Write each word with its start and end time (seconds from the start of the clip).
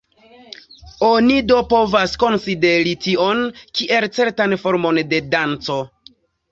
Oni 1.07 1.35
do 1.51 1.59
povas 1.75 2.17
konsideri 2.25 2.97
tion 3.07 3.47
kiel 3.81 4.13
certan 4.21 4.61
formon 4.67 5.03
de 5.15 5.23
danco. 5.37 5.81